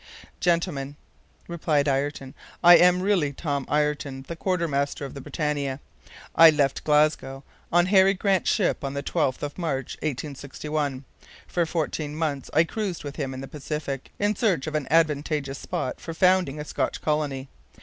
[0.39, 0.95] "Gentlemen,"
[1.47, 5.79] replied Ayrton, "I am really Tom Ayrton, the quartermaster of the BRITANNIA.
[6.35, 11.03] I left Glasgow on Harry Grant's ship on the 12th of March, 1861.
[11.45, 15.59] For fourteen months I cruised with him in the Pacific in search of an advantageous
[15.59, 17.47] spot for founding a Scotch colony.